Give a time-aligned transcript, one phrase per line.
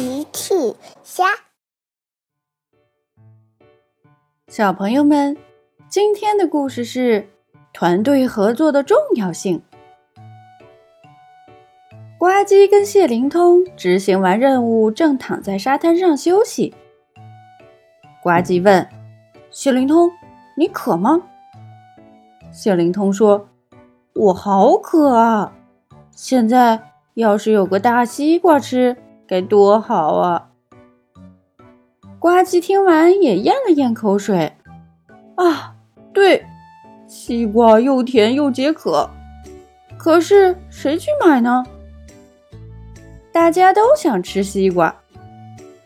[0.00, 0.54] 奇趣
[1.02, 1.26] 虾，
[4.48, 5.36] 小朋友们，
[5.90, 7.28] 今天的故事是
[7.74, 9.62] 团队合作的重要性。
[12.18, 16.74] 呱唧跟谢灵通执行完任务，正躺在沙滩上休息。
[18.22, 18.88] 呱唧问
[19.50, 20.10] 谢灵通
[20.56, 21.20] ：“你渴吗？”
[22.50, 23.46] 谢灵通说
[24.16, 25.52] ：“我好渴啊！
[26.10, 26.80] 现在
[27.12, 28.96] 要是有个大西瓜吃。”
[29.30, 30.48] 该多好啊！
[32.18, 34.52] 呱唧听完也咽了咽口水。
[35.36, 35.72] 啊，
[36.12, 36.44] 对，
[37.06, 39.08] 西瓜又甜又解渴。
[39.96, 41.64] 可是谁去买呢？
[43.30, 44.92] 大家都想吃西瓜，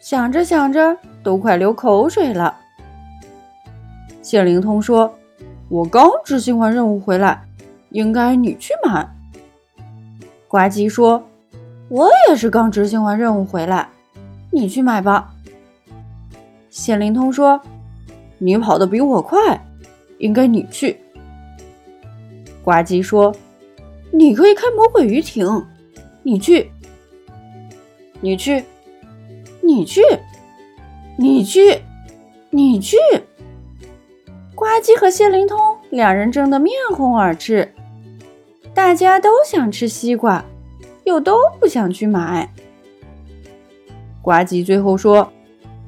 [0.01, 2.57] 想着想着都快流口水了。
[4.23, 5.15] 谢灵通说
[5.69, 7.47] ：“我刚执行完任务回来，
[7.91, 9.07] 应该你去买。”
[10.49, 11.23] 呱唧说。
[11.89, 13.89] 我也是刚执行完任务回来，
[14.51, 15.33] 你去买吧。
[16.71, 17.61] 谢灵通说
[18.39, 19.65] ：“你跑得比我快，
[20.19, 20.99] 应该你去。”
[22.65, 23.35] 呱唧说
[24.11, 25.65] ：“你可以开魔鬼鱼艇，
[26.23, 26.71] 你去，
[28.21, 28.65] 你去，
[29.61, 30.01] 你去，
[31.19, 31.83] 你去，
[32.51, 32.97] 你去。”
[34.57, 35.59] 呱唧和谢灵通
[35.91, 37.73] 两人争得面红耳赤，
[38.73, 40.45] 大家都想吃西瓜。
[41.05, 42.53] 又都不想去买。
[44.21, 45.33] 呱唧最后说：“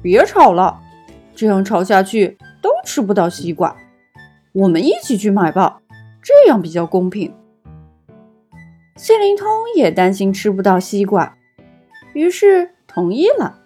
[0.01, 0.79] 别吵了，
[1.35, 3.75] 这样吵下去都吃不到西瓜。
[4.53, 5.81] 我们一起去买吧，
[6.21, 7.33] 这样比较公平。”
[8.95, 11.37] 谢灵通也担心吃不到西瓜，
[12.13, 13.59] 于是同意了。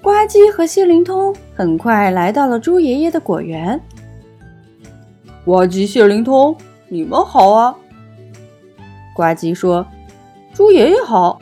[0.00, 3.80] 呱唧和谢灵通很快来到了猪爷爷的果园。
[5.44, 6.56] 呱唧、谢灵通，
[6.88, 7.74] 你们好啊！
[9.14, 9.86] 呱唧说
[10.52, 11.40] ：“猪爷爷好，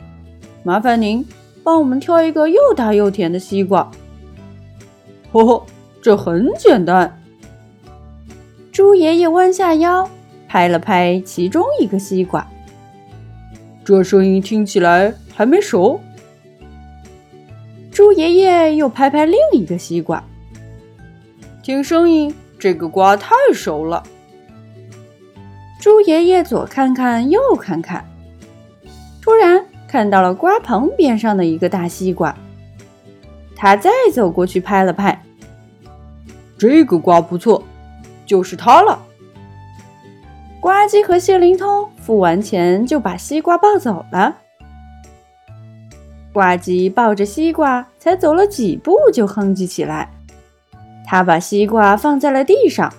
[0.63, 1.25] 麻烦您
[1.63, 3.89] 帮我们挑一个又大又甜的西瓜。
[5.33, 5.65] ”“呵呵，
[6.01, 7.19] 这很简单。”
[8.71, 10.07] 猪爷爷弯下腰，
[10.47, 12.47] 拍了拍其中一个西瓜。
[13.83, 15.99] “这声音听起来还没熟。”
[17.91, 20.23] 猪爷爷又拍拍另一个西瓜
[21.63, 24.03] ，“听声音，这个瓜太熟了。”
[25.83, 28.05] 猪爷爷左看看右看看，
[29.21, 32.33] 突然看到了瓜棚边上的一个大西瓜。
[33.53, 35.21] 他再走过去拍了拍，
[36.57, 37.61] 这个瓜不错，
[38.25, 38.97] 就是它了。
[40.61, 44.37] 呱唧和谢灵通付完钱就把西瓜抱走了。
[46.31, 50.09] 呱唧抱着西瓜才走了几步就哼唧起来，
[51.05, 52.93] 他把西瓜放在了地上。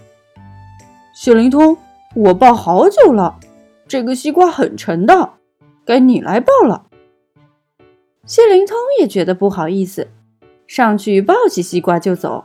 [1.15, 1.75] 谢灵通。
[2.15, 3.41] 我抱好久了，
[3.89, 5.33] 这个西瓜很沉的，
[5.85, 6.87] 该你来抱了。
[8.25, 10.09] 谢灵通也觉得不好意思，
[10.67, 12.45] 上去抱起西瓜就走。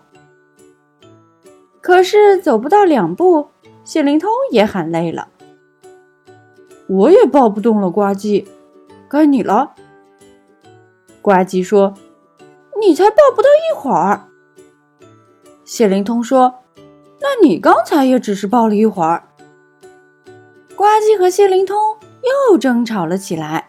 [1.82, 3.50] 可是走不到两步，
[3.84, 5.30] 谢灵通也喊累了，
[6.88, 7.92] 我也抱不动了。
[7.92, 8.46] 呱唧，
[9.08, 9.74] 该你了。
[11.22, 11.94] 呱唧说
[12.82, 14.28] ：“你才抱不到一会儿。”
[15.64, 16.56] 谢灵通说
[17.22, 19.24] ：“那你刚才也只是抱了一会儿。”
[20.80, 21.76] 呱唧和谢灵通
[22.50, 23.68] 又争吵了起来，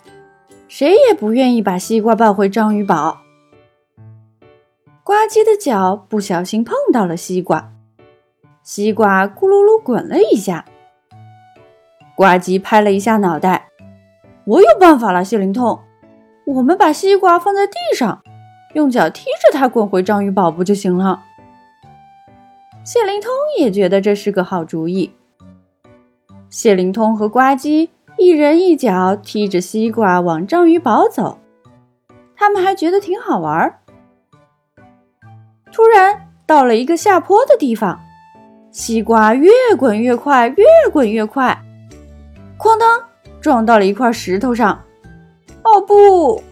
[0.69, 3.22] 谁也不愿意把西瓜抱回章鱼堡。
[5.03, 7.72] 呱唧的脚不小心碰到了西瓜，
[8.62, 10.65] 西瓜咕噜噜滚了一下。
[12.15, 13.70] 呱唧拍了一下脑袋
[14.47, 15.81] ：“我有办法了，谢灵通，
[16.47, 18.22] 我们把西瓜放在地上，
[18.75, 21.25] 用脚踢着它滚回章鱼堡不就行了？”
[22.87, 25.12] 谢灵通也觉得这是个好主意。
[26.50, 27.88] 谢灵通和呱唧
[28.19, 31.38] 一人一脚踢着西瓜往章鱼堡走，
[32.34, 33.78] 他们还觉得挺好玩。
[35.72, 38.00] 突然到了一个下坡的地方，
[38.72, 41.56] 西瓜越滚越快，越滚越快，
[42.59, 43.00] 哐当
[43.41, 44.82] 撞到了一块石头上。
[45.62, 46.43] 哦不！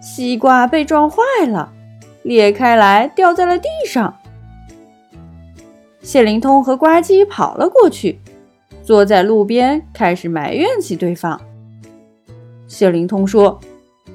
[0.00, 1.72] 西瓜被撞坏了，
[2.24, 4.16] 裂开来掉在了地上。
[6.02, 8.20] 谢灵通和呱唧跑了过去。
[8.86, 11.40] 坐在路边，开始埋怨起对方。
[12.68, 13.58] 谢灵通说：“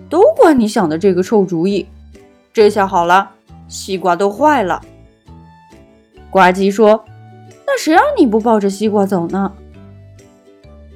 [0.10, 1.86] 都怪你想的这个臭主意，
[2.54, 3.32] 这下好了，
[3.68, 4.82] 西瓜都坏了。”
[6.32, 7.04] 呱唧说
[7.68, 9.52] ：“那谁让你不抱着西瓜走呢？”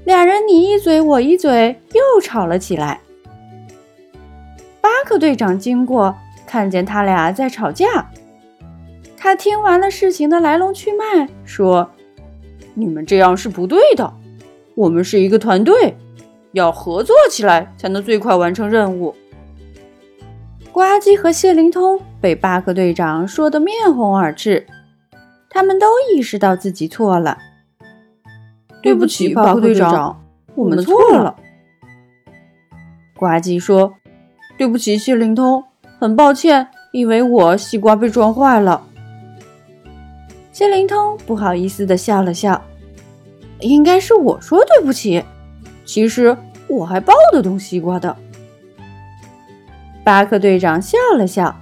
[0.06, 3.02] 俩人你一嘴我一嘴，又吵了起来。
[4.80, 6.16] 巴克队长经过，
[6.48, 8.10] 看见他俩在吵架，
[9.18, 11.92] 他听完了事情的来龙去脉，说。
[12.76, 14.14] 你们这样是不对的，
[14.76, 15.98] 我们是一个团队，
[16.52, 19.16] 要合作起来才能最快完成任务。
[20.72, 24.68] 呱唧和谢灵通被巴克队长说得面红耳赤，
[25.50, 27.38] 他们都意识到自己错了。
[28.84, 30.22] 对不起，巴克队长，
[30.54, 31.38] 我们错了。
[33.18, 33.94] 呱唧说
[34.60, 35.64] ：“对不起，谢灵通，
[35.98, 38.86] 很抱歉，因为我西瓜被撞坏了。”
[40.56, 42.64] 谢灵通不好意思地笑了笑
[43.60, 45.22] ：“应该是我说对不起，
[45.84, 46.38] 其实
[46.70, 48.16] 我还抱得动西瓜的。”
[50.06, 51.54] 巴克队长笑了笑：“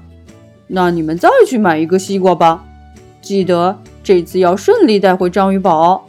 [0.69, 2.63] 那你们再去买一个西瓜吧，
[3.19, 6.06] 记得这次要顺利带回章鱼堡。”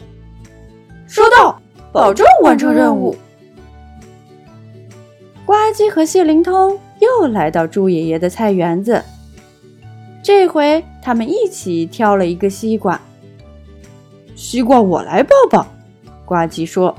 [1.09, 1.59] 收到，
[1.91, 3.17] 保证完成任务。
[5.47, 9.03] 呱唧和谢灵通又来到猪爷爷的菜园子，
[10.25, 12.99] 这回他们一起挑了一个西瓜。
[14.35, 15.67] 西瓜我来抱抱，
[16.25, 16.97] 呱唧说。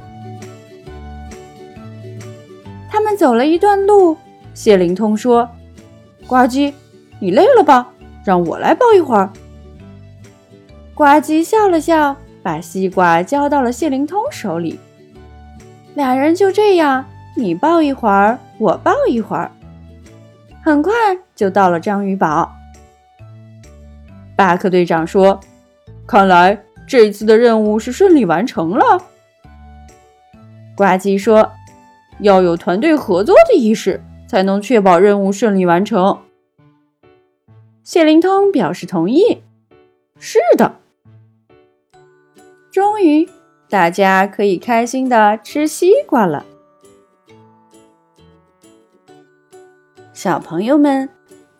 [2.88, 4.16] 他们走了一段路。
[4.54, 5.50] 谢灵通说
[6.28, 6.72] ：“呱唧，
[7.20, 7.92] 你累了吧？
[8.24, 9.34] 让我来抱一会儿。”
[10.94, 14.80] 呱唧笑了笑，把西瓜交到了谢灵通手里。
[15.96, 17.04] 两人就这样，
[17.36, 19.52] 你抱一会儿，我抱一会儿，
[20.64, 20.94] 很快
[21.36, 22.50] 就到了章鱼堡。
[24.36, 25.40] 巴克队长说
[26.08, 29.06] ：“看来这次的任务是顺利完成了。”
[30.76, 31.52] 呱唧说
[32.20, 36.20] ：“要有团队合作的意识。”才能确保任务顺利完成。
[37.84, 39.44] 谢灵通表示同意。
[40.20, 40.80] 是的，
[42.72, 43.30] 终于
[43.70, 46.44] 大家可以开心的吃西瓜了。
[50.12, 51.08] 小朋友们，